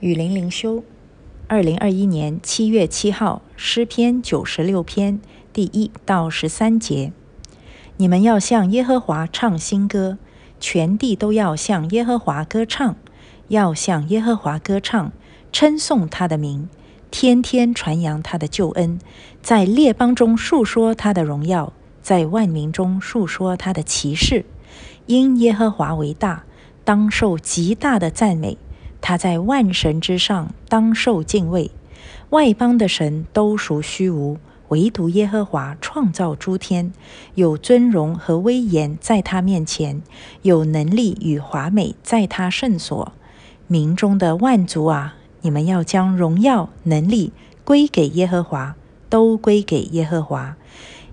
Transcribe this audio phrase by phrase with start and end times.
[0.00, 0.82] 雨林灵修，
[1.46, 5.20] 二零二一年七月七号，诗篇九十六篇
[5.52, 7.12] 第一到十三节。
[7.98, 10.16] 你们要向耶和华唱新歌，
[10.58, 12.96] 全地都要向耶和华歌唱，
[13.48, 15.12] 要向耶和华歌唱，
[15.52, 16.70] 称颂他的名，
[17.10, 18.98] 天天传扬他的救恩，
[19.42, 24.46] 在列邦中述说他的荣耀，在万民中述说他的奇事。
[25.04, 26.44] 因耶和华为大，
[26.84, 28.56] 当受极大的赞美。
[29.00, 31.70] 他在万神之上，当受敬畏。
[32.30, 34.38] 外邦的神都属虚无，
[34.68, 36.92] 唯独耶和华创造诸天，
[37.34, 40.00] 有尊荣和威严在他面前，
[40.42, 43.12] 有能力与华美在他圣所。
[43.66, 47.32] 民中的万族啊，你们要将荣耀能力
[47.64, 48.76] 归给耶和华，
[49.08, 50.56] 都归给耶和华。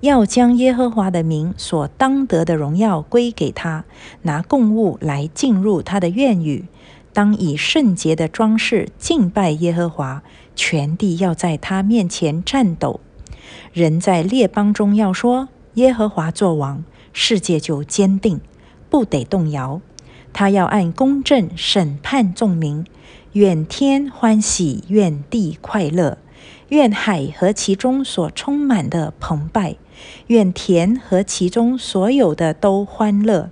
[0.00, 3.84] 要将耶和华的名所当得的荣耀归给他，
[4.22, 6.64] 拿供物来进入他的院宇。
[7.12, 10.22] 当以圣洁的装饰敬拜耶和华，
[10.56, 13.00] 全地要在他面前颤抖。
[13.72, 18.40] 人在列邦中要说：耶和华作王，世界就坚定，
[18.88, 19.80] 不得动摇。
[20.32, 22.84] 他要按公正审判众民。
[23.32, 26.18] 愿天欢喜，愿地快乐，
[26.68, 29.76] 愿海和其中所充满的澎湃，
[30.26, 33.50] 愿田和其中所有的都欢乐。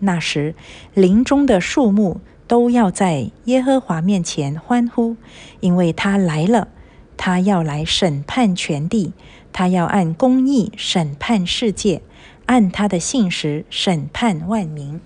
[0.00, 0.54] 那时，
[0.92, 2.20] 林中的树木。
[2.52, 5.16] 都要在耶和华面前欢呼，
[5.60, 6.68] 因为他来了，
[7.16, 9.14] 他要来审判全地，
[9.54, 12.02] 他要按公义审判世界，
[12.44, 15.00] 按他的信实审判万民。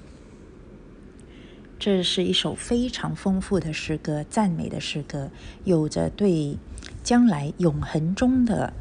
[1.79, 5.31] 这是一首非常丰富的诗歌，赞美的诗歌，
[5.63, 6.59] 有着对
[7.05, 8.73] 将来永恒中的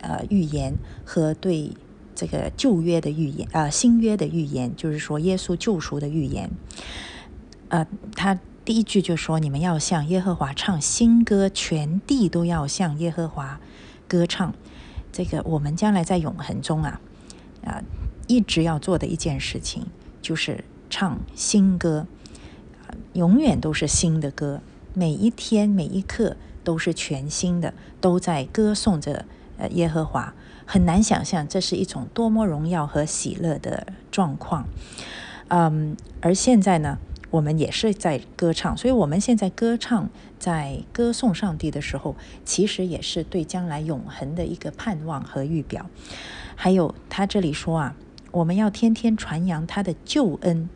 [0.00, 0.72] 呃预言
[1.04, 1.72] 和对
[2.14, 6.50] 这个旧约的预言呃新约的预言，就是说耶稣救赎的预言。
[7.74, 13.58] 呃，他第一句就说：“你们要向耶和华唱新歌，全地都要向耶和华
[14.06, 14.54] 歌唱。”
[15.10, 17.00] 这个我们将来在永恒中啊，
[17.64, 17.82] 啊，
[18.28, 19.86] 一直要做的一件事情
[20.22, 22.06] 就是唱新歌，
[23.14, 24.60] 永远都是新的歌，
[24.92, 29.24] 每一天每一刻都是全新的，都在歌颂着
[29.58, 30.32] 呃耶和华。
[30.64, 34.64] 很难想象这是一种多么荣耀和喜乐的状况。
[35.48, 36.98] 嗯，而现在呢？
[37.34, 40.08] 我们也是在歌唱，所以我们现在歌唱，
[40.38, 42.14] 在歌颂上帝的时候，
[42.44, 45.90] 其实也是对将来永恒的一个盼望和预表。
[46.54, 47.96] 还有他这里说啊，
[48.30, 50.68] 我们要天天传扬他的救恩。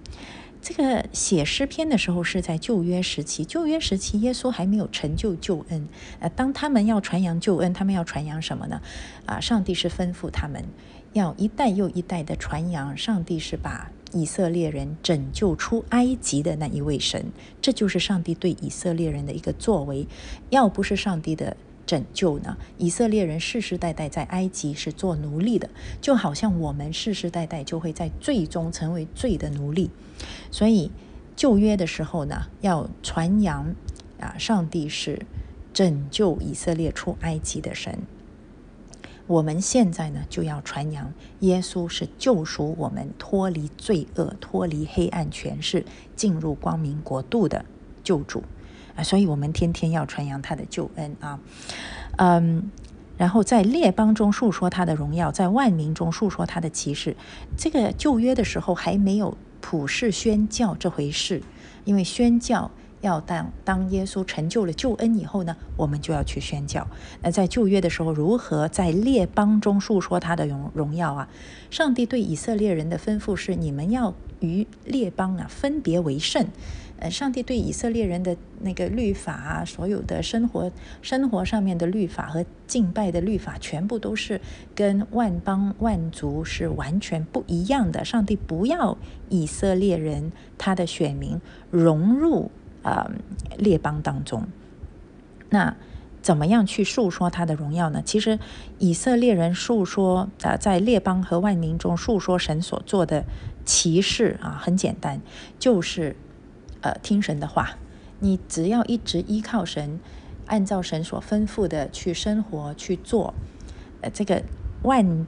[0.60, 5.88] 这个写诗篇的时候是在旧约时期，旧约时期耶稣还没有成就救恩。
[6.19, 8.82] 呃，当他们要传扬救恩，他们要传扬什么呢？
[9.26, 10.64] 啊，上帝是吩咐他们
[11.12, 13.92] 要一代又一代的传扬，上帝是把。
[14.12, 17.26] 以色列人拯救出埃及的那一位神，
[17.60, 20.06] 这就是上帝对以色列人的一个作为。
[20.50, 25.70] 要不是上帝的拯救呢，以色列人世世代代在埃及是做奴隶的，
[26.00, 29.91] 就好像我们世世代代就会在最终成为罪的奴隶。
[30.50, 30.90] 所以
[31.36, 33.75] 旧约的时候呢，要传扬
[34.20, 35.25] 啊，上帝是
[35.72, 37.98] 拯救以色列出埃及的神。
[39.28, 45.84] 我们现在呢，就要传扬耶稣是救赎我们脱离罪恶、脱离黑暗权势、
[46.16, 47.62] 进入光明国度的
[48.02, 48.42] 救主
[48.96, 49.04] 啊！
[49.04, 51.38] 所以，我们天天要传扬他的救恩啊，
[52.16, 52.70] 嗯，
[53.18, 57.14] 然后在列邦中述说他的荣耀，在万民中述说他的奇事。
[57.54, 61.42] 这个旧约的时候还没有普世宣教这回事，
[61.84, 62.70] 因为宣教。
[63.00, 66.86] 要当当耶稣成就了救恩以后呢，我们就要去宣教。
[67.22, 71.28] 那在旧约的时候，如何在列邦中述说他的荣荣耀啊？
[71.70, 76.47] 上帝对以色列人的吩咐是：你们要与列邦啊分别为圣。
[77.00, 84.41] 呃，上帝对以色列人的那个律法啊，所有的生活生活上面的律法和敬拜的律法，全部都是
[84.75, 88.04] 跟万邦万族是完全不一样的。
[88.04, 88.98] 上帝不要
[89.28, 92.50] 以色列人他的选民融入。
[92.82, 93.10] 呃，
[93.58, 94.46] 列邦当中，
[95.50, 95.76] 那
[96.22, 98.00] 怎么样去诉说他的荣耀呢？
[98.04, 98.38] 其实
[98.78, 103.25] 以色列人诉说，呃，在列邦和万民中诉说神所做的
[103.64, 105.20] 奇事啊，很简单，
[105.58, 106.16] 就是
[106.80, 107.76] 呃听神的话。
[108.20, 110.00] 你只要一直依靠神，
[110.46, 113.34] 按照神所吩咐的去生活去做，
[114.00, 114.42] 呃，这个
[114.82, 115.26] 万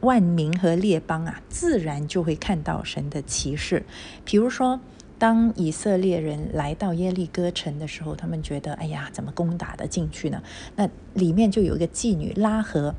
[0.00, 3.84] 万民和列邦啊，自然就会看到神的奇事。
[4.24, 4.80] 比如说。
[5.22, 10.42] 当以色列人来到耶利哥城的时候，他们觉得：“哎呀，怎么攻打的进去呢？”
[10.74, 12.92] 那里面就有一个妓女拉合，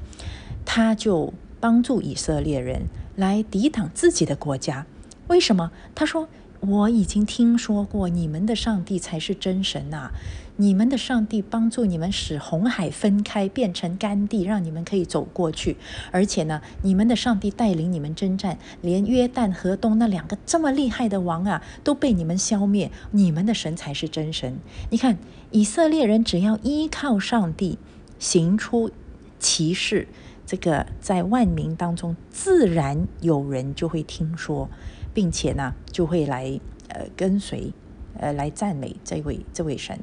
[0.63, 2.83] 她就帮助以色列人
[3.17, 4.85] 来抵挡自己的国家。
[5.27, 5.73] 为什么？
[5.93, 6.29] 她说
[6.65, 10.12] ：“我已经听说过，你们的上帝才是真神呐！
[10.56, 15.75] 你们的上帝帮助你们使红海分开，变成干地，让你们可以走过去。
[16.12, 22.89] 而且呢，你们的上帝带领你们征战，连约旦河东那两个这么厉害的王啊，都被你们消灭。
[23.12, 24.57] 你们的神才是真神。
[24.89, 25.18] 你看，
[25.51, 27.77] 以色列人只要依靠上帝，
[28.19, 28.89] 行出
[29.38, 30.07] 奇事，
[30.45, 34.69] 这个在万民当中，自然有人就会听说。
[35.16, 37.72] 并且呢，就会来呃跟随，
[38.18, 40.00] 呃来赞美这位这位神，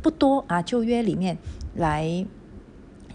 [0.00, 0.62] 不多啊。
[0.62, 1.36] 旧约里面
[1.74, 2.24] 来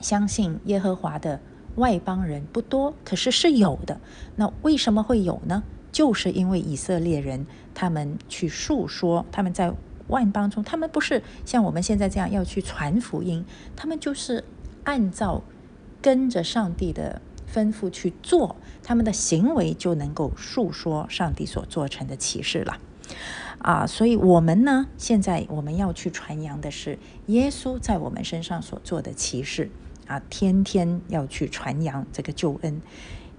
[0.01, 1.39] 相信耶和华的
[1.75, 4.01] 外邦人不多，可是是有的。
[4.35, 5.63] 那为什么会有呢？
[5.93, 9.73] 就是因为以色列人他们去述说，他们在
[10.09, 13.45] 万邦中，他们不是像我们现在这样要去传福音，
[13.77, 14.43] 他们就是
[14.83, 15.41] 按照
[16.01, 17.21] 跟着上帝的。
[17.51, 22.77] 吩咐去做，他们的行为就能够述说上帝所做成的启示了，
[23.57, 29.71] 啊，所以我们呢，现在我们要去传扬的是耶稣在我们身上所做的启示，
[30.05, 32.79] 啊，天天要去传扬这个救恩。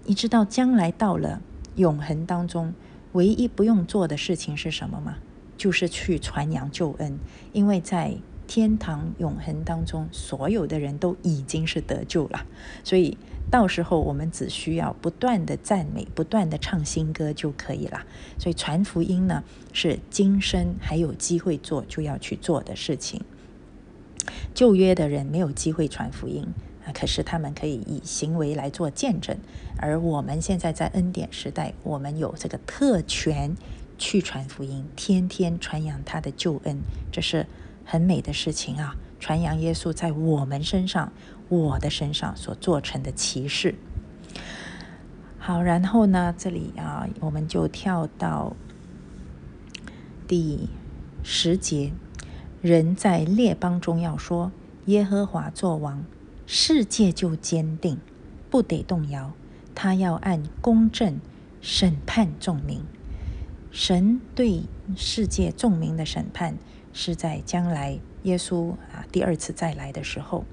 [0.04, 1.40] 你知道将来到了
[1.76, 2.74] 永恒当中，
[3.12, 5.18] 唯一不用做的事情是什么吗？
[5.56, 7.16] 就是去传扬救恩，
[7.52, 8.16] 因为在
[8.50, 12.44] 天堂永恒当中，所有的人都已经是得救了，
[12.82, 13.16] 所以。
[13.50, 18.06] 到时候我们只需要不断的赞美，不断的唱新歌就可以了。
[18.38, 19.42] 所以传福音呢，
[19.72, 23.24] 是今生还有机会做就要去做的事情。
[24.54, 26.46] 旧约的人没有机会传福音
[26.86, 29.36] 啊，可是他们可以以行为来做见证。
[29.78, 33.56] 而我们现在在恩典时代，我们有这个特权
[33.98, 36.78] 去传福音，天天传扬他的救恩，
[37.10, 37.48] 这是
[37.90, 38.94] 很美的事情啊！
[39.18, 41.12] 传扬耶稣在我们身上。
[41.48, 43.74] 我的身上所做成的骑士。
[45.36, 48.54] 好，然后呢，这里啊，我们就跳到
[50.28, 50.68] 第
[51.24, 51.90] 十节，
[52.62, 54.52] 人在列邦中要说
[54.86, 56.04] 耶和华作王，
[56.46, 57.98] 世界就坚定，
[58.48, 59.32] 不得动摇。
[59.74, 61.18] 他要按公正
[61.60, 62.84] 审判众民。
[63.72, 64.62] 神对
[64.96, 66.56] 世界众民的审判，
[66.92, 70.44] 是在将来耶稣啊第二次再来的时候。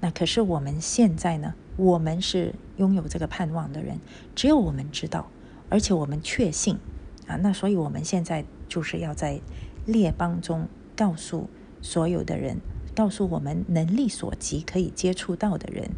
[0.00, 1.54] 那可是我们现在呢？
[1.76, 3.98] 我们是拥有这个盼望的人，
[4.36, 5.28] 只有我们知道，
[5.68, 6.78] 而且我们确信
[7.26, 7.34] 啊。
[7.36, 9.40] 那所以我们现在就是要在
[9.84, 11.48] 列邦中告诉
[11.82, 12.58] 所有的人，
[12.94, 15.90] 告诉我们能力所及可以接触到的人，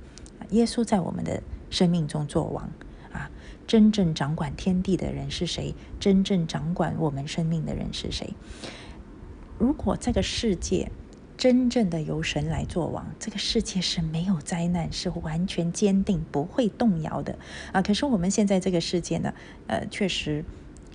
[0.50, 2.70] 耶稣在我们的生命中做王
[3.12, 3.30] 啊！
[3.66, 5.74] 真正掌管天地的人是谁？
[6.00, 8.32] 真正掌管我们生命的人是谁？
[9.58, 10.90] 如果这个世界，
[11.36, 17.38] 真正的由神来做王，这个世界是没有灾难，是完全坚定不会动摇的
[17.72, 17.82] 啊！
[17.82, 19.34] 可是我们现在这个世界呢，
[19.66, 20.44] 呃，确实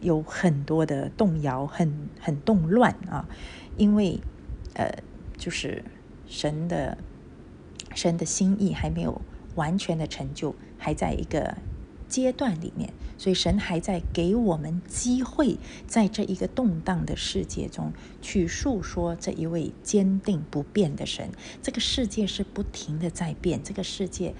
[0.01, 3.27] 有很多的动摇，很很动乱啊！
[3.77, 4.19] 因为
[4.73, 4.91] 呃，
[5.37, 5.83] 就是
[6.27, 6.97] 神的
[7.93, 9.21] 神的心意还没有
[9.55, 11.57] 完全的成就，还在一个。
[12.11, 21.29] 阶段里面，所以神还在给我们机会，在这一个动荡的世界中去诉说这一位坚定不变的神。
[21.63, 24.35] 这个世界是不停的在变，这个世界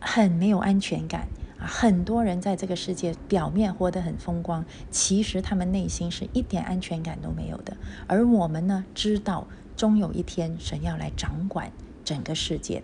[0.00, 1.28] 很没有安全感
[1.60, 1.64] 啊！
[1.64, 7.76] 很多人在这个世界表面活得很风光，其实他们内心是一点安全感都没有的。
[8.08, 9.46] 而我们呢，知道
[9.76, 11.70] 终有一天神要来掌管
[12.04, 12.82] 整个世界。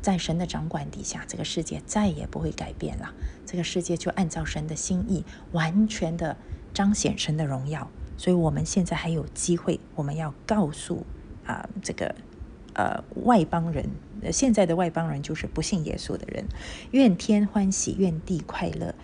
[0.00, 3.12] 在神的掌管底下，这个世界再也不会改变了。
[3.44, 6.36] 这个世界就按照神的心意，完全的
[6.72, 7.90] 彰显神的荣耀。
[8.16, 11.06] 所以，我们现在还有机会，我们要告诉
[11.46, 12.14] 啊，这个
[12.74, 13.90] 呃外邦人，
[14.32, 16.44] 现在的外邦人就是不信耶稣的人。
[16.90, 18.94] 愿天欢喜，愿地快乐，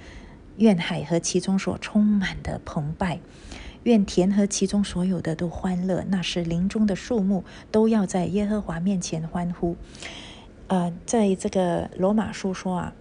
[0.56, 3.20] 愿海和其中所充满的澎湃，
[3.84, 6.04] 愿田和其中所有的都欢乐。
[6.08, 9.76] 那是林中的树木都要在耶和华面前欢呼。
[10.66, 12.94] 呃，在这个罗马书说啊，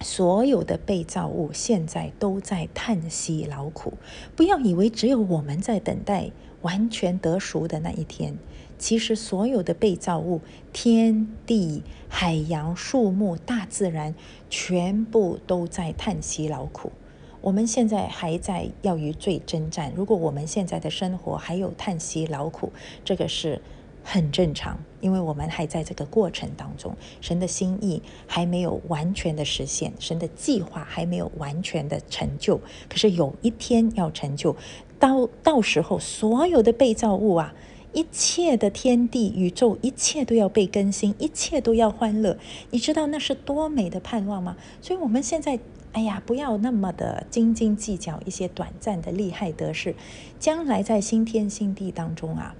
[0.00, 3.94] 所有的被造物现在都在叹息劳苦。
[4.36, 6.30] 不要以为只有我们在等待
[6.60, 8.36] 完全得赎的那一天，
[8.78, 10.42] 其实所有的被造物，
[10.74, 14.14] 天地、海洋、树木、大自然，
[14.50, 16.92] 全部都在叹息劳苦。
[17.40, 19.94] 我们现在还在要与罪征战。
[19.96, 22.70] 如果我们现在的生活还有叹息劳苦，
[23.02, 23.62] 这个是。
[24.08, 32.60] 很正常，因为我们还在这个过程当中，神的心意还没有完全的实现，神的计划还没有完全的成就。
[32.88, 34.54] 可是有一天要成就，
[35.00, 37.52] 到到时候所有的被造物啊，
[37.92, 42.38] 一切的天地宇宙，一切都要被更新，一切都要欢乐。
[42.70, 44.56] 你知道那是多美的盼望吗？
[44.80, 45.58] 所以我们现在
[45.90, 49.96] 哎呀，不要那么的斤斤计较一些短暂的利害得失，
[50.38, 52.54] 将来在新天新地当中啊。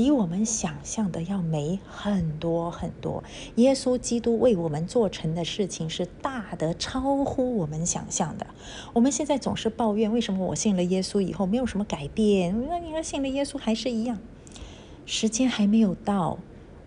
[0.00, 3.22] 比我们想象的要美很多很多。
[3.56, 8.46] 耶稣基督为我们做成的事情是大的超乎我们想象的。
[8.94, 12.66] 我们现在总是抱怨，为什么我信了耶稣以后没有什么改变？
[12.66, 14.16] 那你说信了耶稣还是一样？
[15.04, 16.38] 时间还没有到，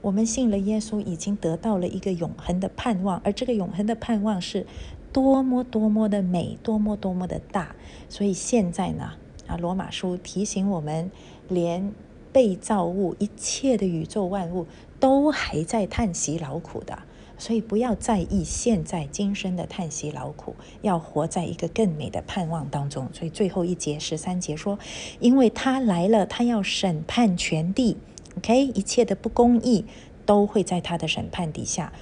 [0.02, 4.66] 我们信了耶稣，已经得到了一个永恒的盼望，而这个永恒的盼望是
[5.12, 7.76] 多么多么的美，多么多么的大。
[8.10, 9.12] 所以现在呢，
[9.46, 11.12] 啊，罗马书提醒我们，
[11.48, 11.94] 连。
[12.34, 14.66] 被造物一切的宇宙万物
[15.00, 17.04] 都还在叹息劳苦的，
[17.38, 23.08] 所以不要在意现在今生的叹息劳苦，要活在一个更美的盼望当中。
[23.14, 24.80] 所以最后一节十三节说，
[25.20, 27.98] 因为他来了，他要审判全地
[28.38, 29.86] ，OK，一切的不公义
[30.26, 31.94] 都会在他的审判底下，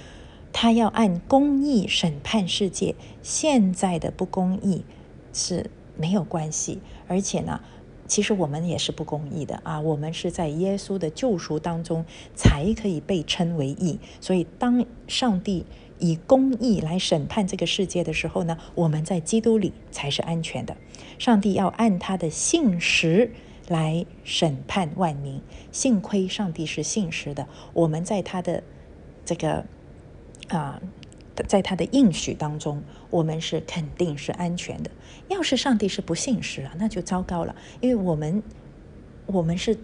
[0.52, 2.94] 他要按公义审判世界。
[3.22, 4.84] 现在的不公义
[5.34, 7.60] 是没有关系，而且呢。
[8.12, 9.80] 其实我们也是不公义的啊！
[9.80, 12.04] 我们是在耶稣的救赎当中
[12.34, 13.98] 才可以被称为义。
[14.20, 15.64] 所以，当上帝
[15.98, 20.76] 以公义来审判这个世界的时候呢，我们在基督里才是安全的。
[21.18, 23.32] 上帝要按他的信实
[23.66, 25.40] 来审判万民。
[25.70, 28.62] 幸亏上帝是信实的，我们在他的
[29.24, 29.64] 这个
[30.48, 30.82] 啊。
[31.48, 34.90] 在他的应许当中，我们是肯定是安全的。
[35.28, 37.54] 要是上帝是不信实啊，那就糟糕了。
[37.80, 38.42] 因为我们，
[39.26, 39.78] 我们是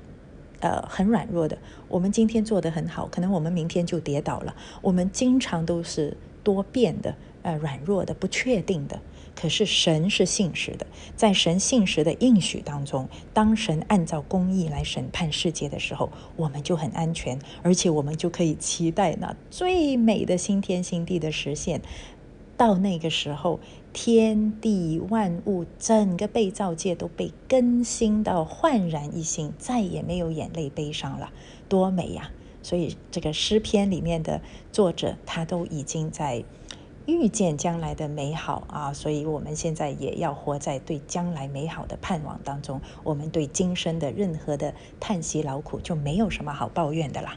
[0.60, 1.56] 呃很软弱的。
[1.88, 4.54] 我们今天做得很好，可能我们明天就跌倒了。
[4.82, 9.00] 我们经常都是多变的，呃，软弱的，不确定的。
[9.40, 21.80] 可是神是信实的，在神信实的应许当中，当神按照公义来审判世界的时候，我们就很安全，而且我们就可以期待那最美的新天新地的实现。
[22.56, 23.60] 到那个时候，
[23.92, 31.30] 天地万物，整个被造界都被更新到焕然一新，再也没有眼泪悲伤了，
[31.68, 32.32] 多美呀！
[32.60, 34.40] 所以这个诗篇里面的
[34.72, 36.42] 作者，他都已经在。
[37.08, 42.78] 遇见将来的美好啊，所以我们现在也要活在对将来美好的盼望当中。
[43.02, 47.34] 我们对今生的任何的叹息劳苦就没有什么好抱怨的啦。